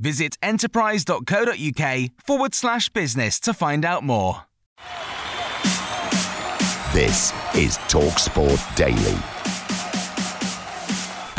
[0.00, 4.44] Visit enterprise.co.uk forward slash business to find out more.
[6.92, 9.18] This is Talksport Daily.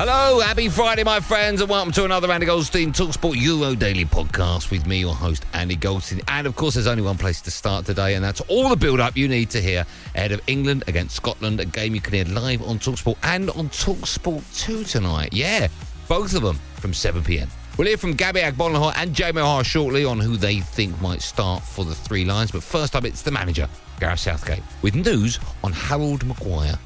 [0.02, 4.72] Hello, happy Friday, my friends, and welcome to another Andy Goldstein Talksport Euro Daily podcast
[4.72, 6.22] with me, your host, Andy Goldstein.
[6.30, 9.02] And of course, there's only one place to start today, and that's all the build
[9.02, 12.26] up you need to hear ahead of England against Scotland, a game you can hear
[12.26, 15.34] live on Talksport and on Talksport 2 tonight.
[15.34, 15.68] Yeah,
[16.08, 17.50] both of them from 7 pm.
[17.80, 21.64] We'll hear from Gabby Agbonlahor and Jamie O'Hara shortly on who they think might start
[21.64, 22.52] for the three lines.
[22.52, 23.70] But first up, it's the manager,
[24.02, 26.78] Gareth Southgate, with news on Harry Maguire.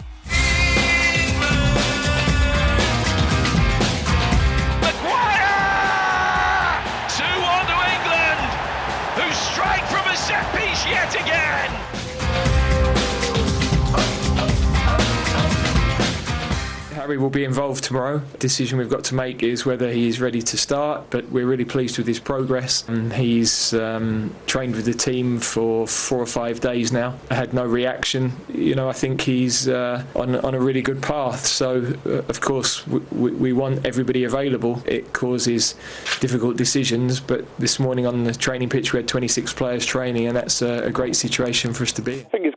[17.03, 18.21] Harry will be involved tomorrow.
[18.39, 21.97] Decision we've got to make is whether he's ready to start, but we're really pleased
[21.97, 22.87] with his progress.
[22.87, 27.17] And he's um, trained with the team for four or five days now.
[27.29, 28.31] I had no reaction.
[28.47, 31.45] You know, I think he's uh, on, on a really good path.
[31.45, 34.81] So, uh, of course, we, we want everybody available.
[34.85, 35.75] It causes
[36.22, 40.38] difficult decisions, but this morning on the training pitch we had 26 players training, and
[40.38, 42.53] that's a, a great situation for us to be in.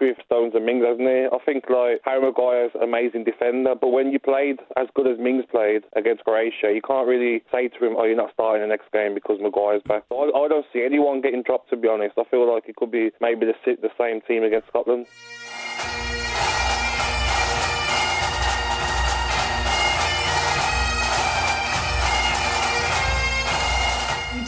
[0.00, 1.26] I think he's got to stick with Stones and Mings, hasn't he?
[1.26, 5.44] I think like Harry Maguire's amazing defender, but when you played as good as Mings
[5.50, 8.90] played against Croatia, you can't really say to him, "Oh, you're not starting the next
[8.92, 11.70] game because Maguire's back." I, I don't see anyone getting dropped.
[11.70, 14.68] To be honest, I feel like it could be maybe the the same team against
[14.68, 15.06] Scotland.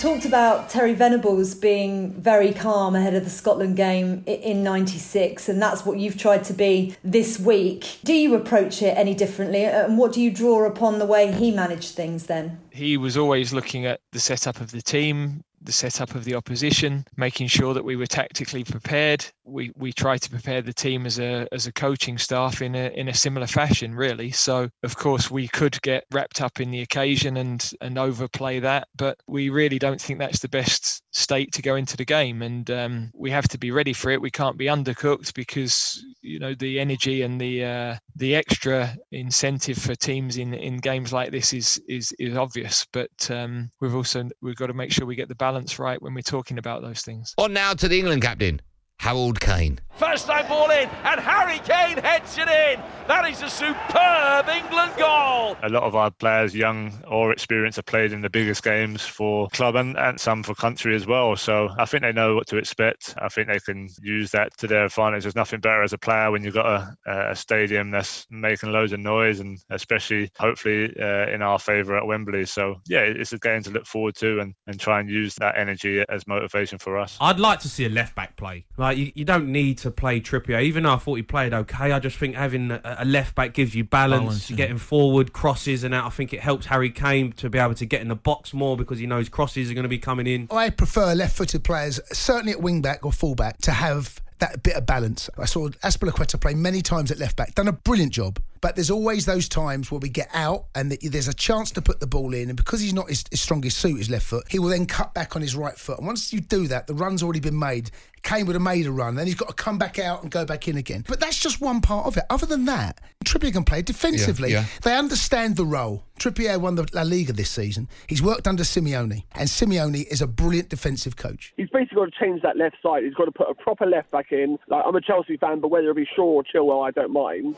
[0.02, 5.62] Talked about Terry Venables being very calm ahead of the Scotland game in 96, and
[5.62, 8.00] that's what you've tried to be this week.
[8.02, 11.52] Do you approach it any differently, and what do you draw upon the way he
[11.52, 12.58] managed things then?
[12.72, 17.06] He was always looking at the setup of the team, the setup of the opposition,
[17.16, 19.24] making sure that we were tactically prepared.
[19.44, 22.88] We we try to prepare the team as a as a coaching staff in a
[22.94, 24.30] in a similar fashion, really.
[24.30, 28.88] So of course we could get wrapped up in the occasion and and overplay that,
[28.96, 32.70] but we really don't think that's the best state to go into the game, and
[32.70, 34.20] um, we have to be ready for it.
[34.20, 39.78] We can't be undercooked because you know the energy and the uh, the extra incentive
[39.78, 44.28] for teams in in games like this is is is obvious, but um, we've also
[44.40, 47.02] we've got to make sure we get the balance right when we're talking about those
[47.02, 47.34] things.
[47.38, 48.60] On now to the England captain.
[49.02, 49.80] Harry Kane.
[49.96, 52.82] First time ball in, and Harry Kane heads it in.
[53.08, 55.56] That is a superb England goal.
[55.62, 59.48] A lot of our players, young or experienced, have played in the biggest games for
[59.48, 61.36] club and, and some for country as well.
[61.36, 63.14] So I think they know what to expect.
[63.18, 65.24] I think they can use that to their advantage.
[65.24, 66.66] There's nothing better as a player when you've got
[67.06, 71.96] a, a stadium that's making loads of noise, and especially hopefully uh, in our favour
[71.96, 72.46] at Wembley.
[72.46, 75.58] So yeah, it's a game to look forward to and, and try and use that
[75.58, 77.18] energy as motivation for us.
[77.20, 78.64] I'd like to see a left back play.
[78.78, 80.62] Like you, you don't need to play Trippier.
[80.62, 83.52] Even though I thought he played okay, I just think having a, a left back
[83.52, 84.56] gives you balance, balance yeah.
[84.56, 86.04] getting forward, crosses, and that.
[86.04, 88.76] I think it helps Harry Kane to be able to get in the box more
[88.76, 90.48] because he knows crosses are going to be coming in.
[90.50, 94.74] I prefer left-footed players, certainly at wing back or full back, to have that bit
[94.74, 95.30] of balance.
[95.38, 98.40] I saw Azpilicueta play many times at left back, done a brilliant job.
[98.62, 101.98] But there's always those times where we get out and there's a chance to put
[101.98, 104.60] the ball in, and because he's not his, his strongest suit, his left foot, he
[104.60, 105.98] will then cut back on his right foot.
[105.98, 107.90] And once you do that, the run's already been made.
[108.22, 110.44] Kane would have made a run, then he's got to come back out and go
[110.44, 111.04] back in again.
[111.08, 112.22] But that's just one part of it.
[112.30, 114.52] Other than that, Trippier can play defensively.
[114.52, 114.66] Yeah, yeah.
[114.82, 116.04] They understand the role.
[116.20, 117.88] Trippier won the La Liga this season.
[118.06, 121.52] He's worked under Simeone, and Simeone is a brilliant defensive coach.
[121.56, 123.02] He's basically got to change that left side.
[123.02, 124.56] He's got to put a proper left back in.
[124.68, 127.56] Like I'm a Chelsea fan, but whether it be Shaw or Chilwell, I don't mind.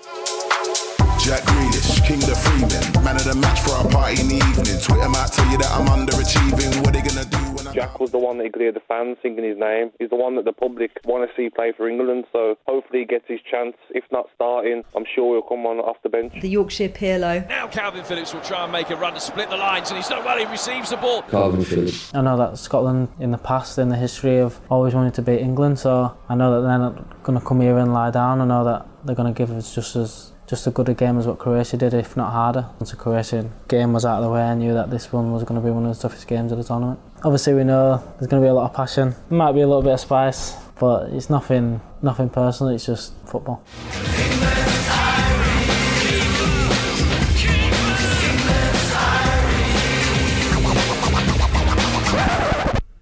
[1.24, 4.36] Jack Grealish, King of the Freeman, man of the match for our party in the
[4.36, 4.78] evening.
[4.78, 6.84] Twitter might tell you that I'm underachieving.
[6.84, 8.84] What are they gonna do when I Jack was the one that could hear the
[8.86, 9.90] fans singing his name.
[9.98, 12.26] He's the one that the public want to see play for England.
[12.30, 13.74] So hopefully he gets his chance.
[13.88, 16.34] If not starting, I'm sure he'll come on off the bench.
[16.42, 17.48] The Yorkshire Pirlo.
[17.48, 20.08] Now Kalvin Phillips will try and make a run to split the lines, and he's
[20.08, 20.36] done well.
[20.36, 21.22] He receives the ball.
[21.22, 22.14] Kalvin Phillips.
[22.14, 25.40] I know that Scotland in the past, in the history, have always wanted to beat
[25.40, 28.42] England, so I know that they're not going to come here and lie down.
[28.42, 31.18] I know that they're going to give us just as just as good a game
[31.18, 32.66] as what Croatia did, if not harder.
[32.78, 35.44] Once the Croatian game was out of the way, I knew that this one was
[35.44, 37.00] going to be one of the toughest games of the tournament.
[37.22, 39.14] Obviously, we know there's going to be a lot of passion.
[39.28, 42.74] There might be a little bit of spice, but it's nothing, nothing personal.
[42.74, 43.62] It's just football.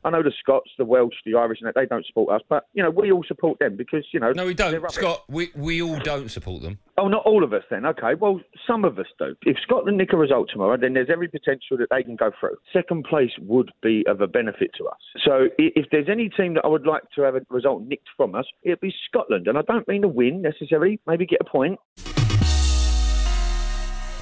[0.05, 2.67] I know the Scots, the Welsh, the Irish, and that they don't support us, but
[2.75, 4.33] you know we all support them because you know.
[4.33, 5.25] No, we don't, Scott.
[5.29, 6.79] We we all don't support them.
[6.99, 7.87] Oh, not all of us then.
[7.87, 9.35] Okay, well, some of us do.
[9.43, 12.57] If Scotland nick a result tomorrow, then there's every potential that they can go through.
[12.73, 14.99] Second place would be of a benefit to us.
[15.25, 18.35] So if there's any team that I would like to have a result nicked from
[18.35, 19.49] us, it'd be Scotland.
[19.49, 21.79] And I don't mean to win necessarily, maybe get a point.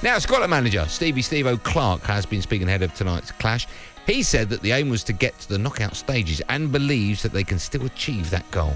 [0.03, 3.67] Now, Scotland manager Stevie Steve O'Clark has been speaking ahead of tonight's clash.
[4.07, 7.33] He said that the aim was to get to the knockout stages and believes that
[7.33, 8.75] they can still achieve that goal.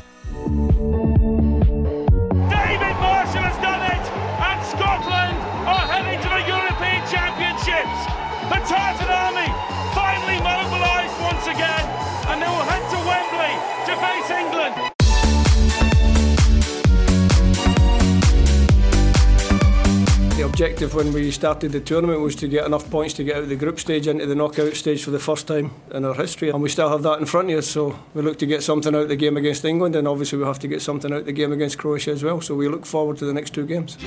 [20.45, 23.49] Objective when we started the tournament was to get enough points to get out of
[23.49, 26.61] the group stage into the knockout stage for the first time in our history, and
[26.61, 27.67] we still have that in front of us.
[27.67, 30.45] So we look to get something out of the game against England, and obviously we
[30.45, 32.41] have to get something out of the game against Croatia as well.
[32.41, 33.97] So we look forward to the next two games.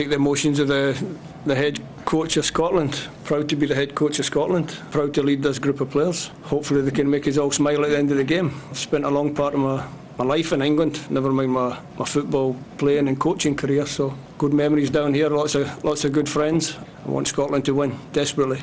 [0.00, 0.96] Take the emotions of the,
[1.44, 3.06] the head coach of Scotland.
[3.24, 4.74] Proud to be the head coach of Scotland.
[4.90, 6.30] Proud to lead this group of players.
[6.44, 8.50] Hopefully they can make us all smile at the end of the game.
[8.70, 9.86] I've spent a long part of my,
[10.16, 13.84] my life in England, never mind my, my football playing and coaching career.
[13.84, 16.78] So good memories down here, lots of lots of good friends.
[17.04, 18.62] I want Scotland to win desperately.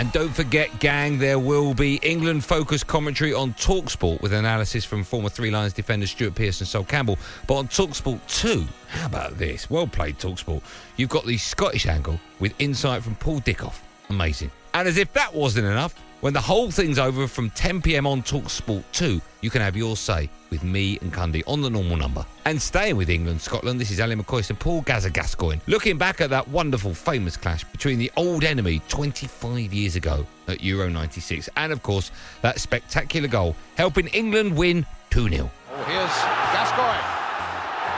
[0.00, 5.04] And don't forget, gang, there will be England focused commentary on Talksport with analysis from
[5.04, 7.18] former Three Lions defender Stuart Pearce and Sol Campbell.
[7.46, 9.68] But on Talksport 2, how about this?
[9.68, 10.62] Well played, Talksport.
[10.96, 13.74] You've got the Scottish angle with insight from Paul Dickov.
[14.08, 14.50] Amazing.
[14.72, 18.22] And as if that wasn't enough, when the whole thing's over from 10 pm on
[18.22, 22.24] Talksport 2, you can have your say with me and Cundy on the normal number.
[22.44, 25.60] And staying with England, Scotland, this is Ally McCoist and Paul Gazza Gascoigne.
[25.66, 30.62] Looking back at that wonderful, famous clash between the old enemy 25 years ago at
[30.62, 32.10] Euro 96, and of course,
[32.42, 35.50] that spectacular goal helping England win 2 0.
[35.72, 36.10] Oh, here's
[36.52, 37.20] Gascoigne.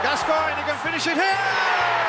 [0.03, 2.02] Gascoigne, he can finish it here!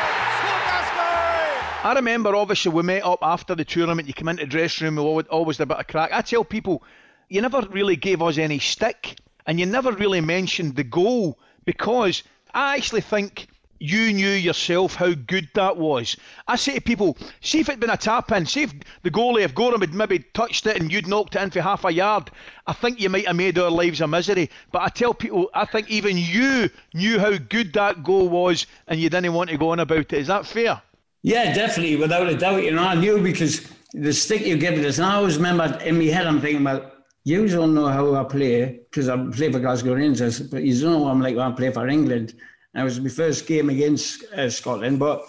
[1.85, 4.09] I remember, obviously, we met up after the tournament.
[4.09, 6.13] You come into the dressing room, we always, always a bit of crack.
[6.15, 6.83] I tell people,
[7.29, 12.23] you never really gave us any stick, and you never really mentioned the goal because
[12.55, 13.49] I actually think
[13.81, 16.17] you knew yourself how good that was.
[16.49, 19.43] I say to people, see if it'd been a tap in, see if the goalie,
[19.43, 22.31] if Goram had maybe touched it and you'd knocked it in for half a yard,
[22.67, 24.49] I think you might have made our lives a misery.
[24.73, 28.99] But I tell people, I think even you knew how good that goal was and
[28.99, 30.13] you didn't want to go on about it.
[30.15, 30.81] Is that fair?
[31.27, 32.65] Yeah, definitely, without a doubt.
[32.65, 35.97] You know, I knew because the stick you give us, and I always remember in
[35.97, 36.93] my head, I'm thinking about,
[37.25, 40.93] you don't know how I play, because I play for Glasgow Rangers, but you don't
[40.93, 42.35] know I'm like when I play for England.
[42.75, 44.99] And it was my first game against uh, Scotland.
[44.99, 45.23] But,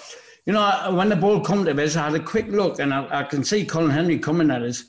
[0.46, 3.22] you know, when the ball come to us, I had a quick look, and I,
[3.22, 4.84] I can see Colin Hendry coming at us.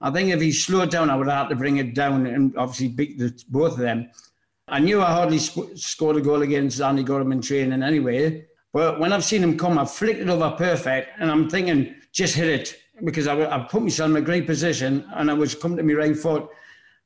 [0.00, 2.56] I think if he slowed down, I would have had to bring it down and
[2.56, 4.08] obviously beat the, both of them.
[4.68, 8.46] I knew I hardly sc- scored a goal against Andy Goram in training anyway.
[8.74, 12.34] But when I've seen him come, I've flicked it over perfect, and I'm thinking, just
[12.34, 15.76] hit it because I, I put myself in a great position, and I was coming
[15.78, 16.48] to my right foot.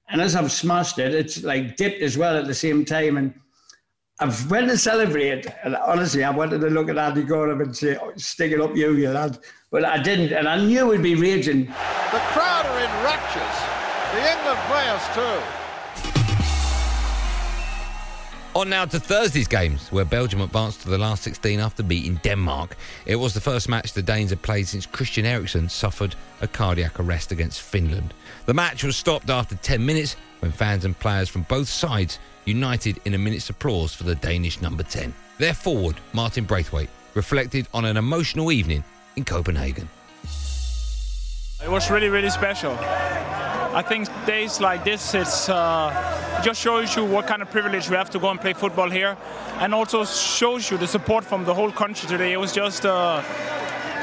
[0.09, 3.19] And as I've smashed it, it's like dipped as well at the same time.
[3.19, 3.35] And
[4.19, 7.99] I've went to celebrate, and honestly, I wanted to look at Andy Goram and say,
[8.01, 9.39] oh, "Stick it up, you, you lad,"
[9.71, 11.67] but I didn't, and I knew we'd be raging.
[11.67, 13.59] The crowd are in raptures.
[14.15, 15.58] The England players too.
[18.59, 22.77] On now to Thursday's games, where Belgium advanced to the last 16 after beating Denmark.
[23.07, 26.99] It was the first match the Danes had played since Christian Eriksen suffered a cardiac
[26.99, 28.13] arrest against Finland.
[28.47, 33.01] The match was stopped after 10 minutes when fans and players from both sides united
[33.05, 35.15] in a minute's applause for the Danish number 10.
[35.39, 38.83] Their forward, Martin Braithwaite, reflected on an emotional evening
[39.15, 39.89] in Copenhagen.
[41.61, 42.73] It was really, really special.
[42.81, 47.97] I think days like this, it's uh, just shows you what kind of privilege we
[47.97, 49.17] have to go and play football here,
[49.59, 52.33] and also shows you the support from the whole country today.
[52.33, 53.23] It was just uh,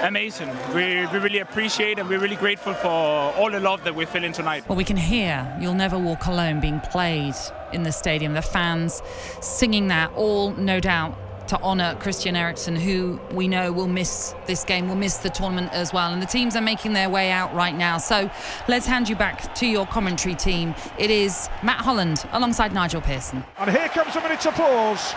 [0.04, 0.50] amazing.
[0.74, 4.34] We, we really appreciate and we're really grateful for all the love that we're feeling
[4.34, 4.68] tonight.
[4.68, 7.36] Well, we can hear You'll Never Walk Alone being played
[7.72, 8.34] in the stadium.
[8.34, 9.02] The fans
[9.40, 11.18] singing that, all no doubt
[11.48, 15.74] to honour Christian Eriksen, who we know will miss this game, will miss the tournament
[15.74, 16.14] as well.
[16.14, 17.98] And the teams are making their way out right now.
[17.98, 18.30] So
[18.68, 20.76] let's hand you back to your commentary team.
[21.00, 23.44] It is Matt Holland alongside Nigel Pearson.
[23.58, 25.16] And here comes a minute minute's applause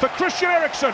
[0.00, 0.90] for Christian Eriksen.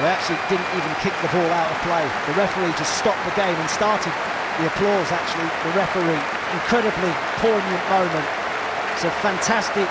[0.00, 2.02] They actually didn't even kick the ball out of play.
[2.32, 4.12] The referee just stopped the game and started
[4.58, 6.24] the applause, actually, the referee.
[6.56, 7.12] Incredibly
[7.44, 8.41] poignant moment.
[8.92, 9.88] It's a fantastic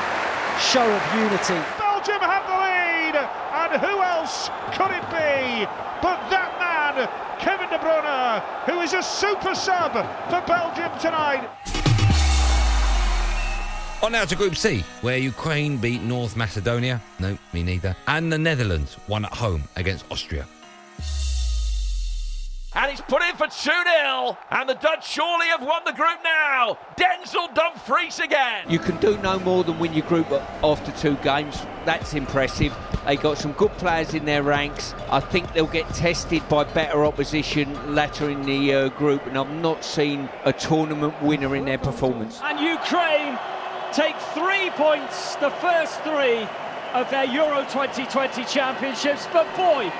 [0.59, 1.59] show of unity.
[1.77, 5.67] Belgium have the lead, and who else could it be
[6.01, 7.07] but that man,
[7.39, 9.93] Kevin De Bruyne, who is a super sub
[10.29, 11.47] for Belgium tonight.
[14.03, 16.99] On now to Group C, where Ukraine beat North Macedonia.
[17.19, 17.95] No, me neither.
[18.07, 20.47] And the Netherlands won at home against Austria.
[22.73, 24.37] And it's put in for 2 0.
[24.49, 26.77] And the Dutch surely have won the group now.
[26.95, 28.65] Denzel Dumfries again.
[28.69, 30.31] You can do no more than win your group
[30.63, 31.61] after two games.
[31.83, 32.73] That's impressive.
[33.05, 34.93] They got some good players in their ranks.
[35.09, 39.51] I think they'll get tested by better opposition later in the uh, group, and I've
[39.61, 42.39] not seen a tournament winner in their performance.
[42.41, 43.37] And Ukraine
[43.91, 46.47] take three points, the first three
[46.93, 49.27] of their Euro 2020 championships.
[49.33, 49.91] But boy,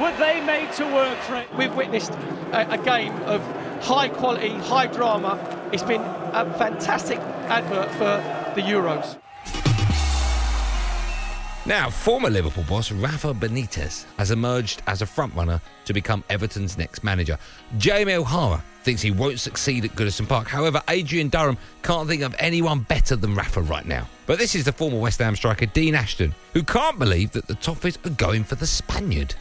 [0.00, 1.52] were they made to work for it.
[1.54, 2.12] We've witnessed
[2.52, 3.42] a, a game of
[3.82, 5.38] high quality, high drama.
[5.72, 9.18] It's been a fantastic advert for the Euros.
[11.66, 17.04] Now, former Liverpool boss Rafa Benitez has emerged as a frontrunner to become Everton's next
[17.04, 17.36] manager.
[17.76, 20.48] Jamie O'Hara thinks he won't succeed at Goodison Park.
[20.48, 24.08] However, Adrian Durham can't think of anyone better than Rafa right now.
[24.24, 27.54] But this is the former West Ham striker Dean Ashton, who can't believe that the
[27.54, 29.34] Toffees are going for the Spaniard.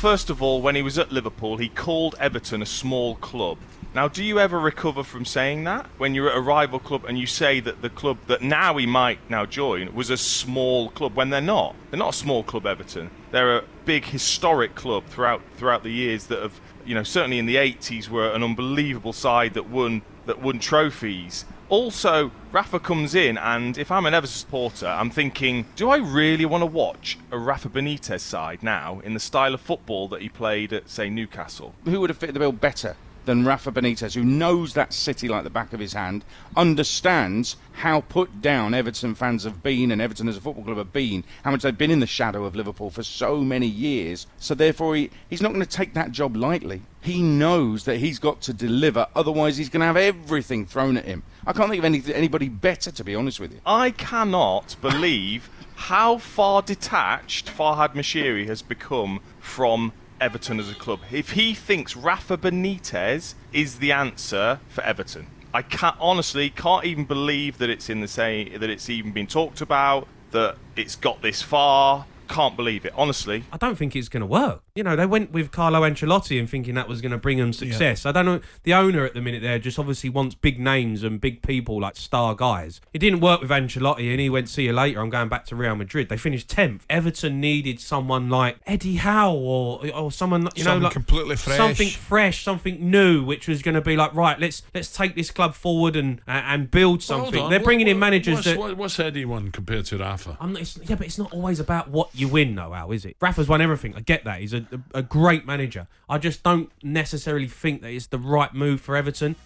[0.00, 3.58] First of all, when he was at Liverpool, he called Everton a small club.
[3.94, 7.18] Now, do you ever recover from saying that when you're at a rival club and
[7.18, 11.16] you say that the club that now he might now join was a small club
[11.16, 11.76] when they're not?
[11.90, 13.10] They're not a small club, Everton.
[13.30, 17.44] They're a big historic club throughout throughout the years that have, you know, certainly in
[17.44, 21.44] the 80s were an unbelievable side that won that won trophies.
[21.70, 26.44] Also, Rafa comes in, and if I'm an Everton supporter, I'm thinking, do I really
[26.44, 30.28] want to watch a Rafa Benitez side now in the style of football that he
[30.28, 31.76] played at, say, Newcastle?
[31.84, 35.44] Who would have fit the bill better than Rafa Benitez, who knows that city like
[35.44, 36.24] the back of his hand,
[36.56, 40.92] understands how put down Everton fans have been and Everton as a football club have
[40.92, 44.26] been, how much they've been in the shadow of Liverpool for so many years.
[44.38, 46.82] So therefore, he, he's not going to take that job lightly.
[47.00, 51.04] He knows that he's got to deliver, otherwise he's going to have everything thrown at
[51.04, 51.22] him.
[51.46, 53.60] I can't think of any, anybody better, to be honest with you.
[53.64, 61.00] I cannot believe how far detached Farhad Moshiri has become from Everton as a club.
[61.10, 67.06] If he thinks Rafa Benitez is the answer for Everton, I can't honestly can't even
[67.06, 71.22] believe that it's in the same that it's even been talked about that it's got
[71.22, 72.06] this far.
[72.28, 73.44] Can't believe it, honestly.
[73.50, 74.62] I don't think it's going to work.
[74.74, 77.52] You know, they went with Carlo Ancelotti and thinking that was going to bring them
[77.52, 78.06] success.
[78.06, 78.40] I don't know.
[78.62, 81.96] The owner at the minute there just obviously wants big names and big people like
[81.96, 82.80] star guys.
[82.92, 85.56] It didn't work with Ancelotti and he went, see you later, I'm going back to
[85.56, 86.08] Real Madrid.
[86.08, 86.82] They finished 10th.
[86.88, 91.56] Everton needed someone like Eddie Howe or, or someone, you know, Something like completely fresh.
[91.56, 95.30] Something fresh, something new, which was going to be like, right, let's let's take this
[95.30, 97.32] club forward and uh, and build something.
[97.48, 98.58] They're what- bringing in managers what's, that.
[98.58, 100.36] what- what's Eddie one compared to Rafa?
[100.40, 103.04] I'm not, it's, yeah, but it's not always about what you win, though, Al, is
[103.04, 103.16] it?
[103.20, 103.94] Rafa's won everything.
[103.96, 104.40] I get that.
[104.40, 105.86] He's a, a, a great manager.
[106.08, 109.36] I just don't necessarily think that it's the right move for Everton.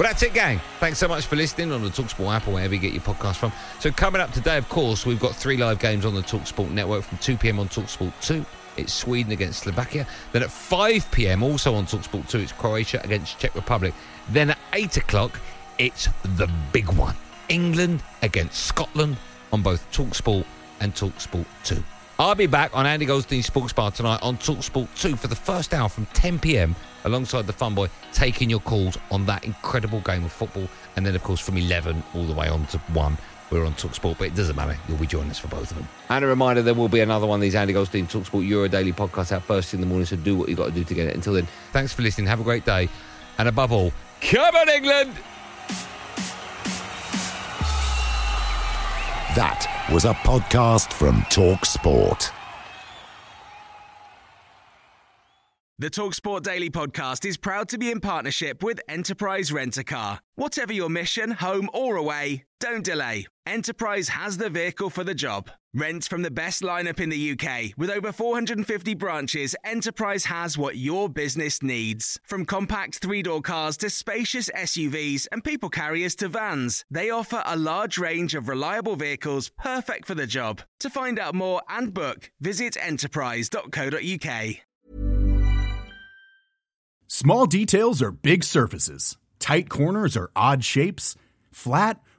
[0.00, 0.62] Well, that's it, gang.
[0.78, 3.36] Thanks so much for listening on the Talksport app or wherever you get your podcast
[3.36, 3.52] from.
[3.80, 7.02] So, coming up today, of course, we've got three live games on the Talksport network
[7.02, 7.58] from 2 p.m.
[7.58, 8.46] on Talksport 2.
[8.76, 10.06] It's Sweden against Slovakia.
[10.32, 13.94] Then at 5 p.m., also on Talksport 2, it's Croatia against Czech Republic.
[14.30, 15.38] Then at 8 o'clock,
[15.78, 17.16] it's the big one
[17.48, 19.16] England against Scotland
[19.52, 20.44] on both Talksport
[20.80, 21.82] and Talksport 2.
[22.18, 25.72] I'll be back on Andy Goldstein's Sports Bar tonight on Talksport 2 for the first
[25.72, 26.76] hour from 10 p.m.
[27.04, 30.68] alongside the Fun Boy, taking your calls on that incredible game of football.
[30.96, 33.18] And then, of course, from 11 all the way on to 1
[33.50, 34.76] we're on Talksport, but it doesn't matter.
[34.88, 35.88] You'll be joining us for both of them.
[36.08, 38.92] And a reminder, there will be another one of these Andy Goldstein Talksport Euro Daily
[38.92, 41.08] podcasts out first in the morning, so do what you've got to do to get
[41.08, 41.14] it.
[41.14, 42.26] Until then, thanks for listening.
[42.26, 42.88] Have a great day.
[43.38, 45.14] And above all, come on, England!
[49.36, 52.32] That was a podcast from Talk Sport.
[55.78, 60.20] The Talksport Daily podcast is proud to be in partnership with Enterprise Rent a Car.
[60.34, 63.26] Whatever your mission, home or away, don't delay.
[63.50, 65.50] Enterprise has the vehicle for the job.
[65.74, 67.76] Rent from the best lineup in the UK.
[67.76, 72.20] With over 450 branches, Enterprise has what your business needs.
[72.22, 77.42] From compact three door cars to spacious SUVs and people carriers to vans, they offer
[77.44, 80.62] a large range of reliable vehicles perfect for the job.
[80.78, 84.56] To find out more and book, visit enterprise.co.uk.
[87.08, 89.18] Small details are big surfaces.
[89.40, 91.16] Tight corners are odd shapes.
[91.50, 92.00] Flat,